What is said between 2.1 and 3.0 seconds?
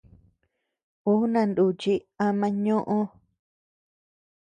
ama ñoʼö.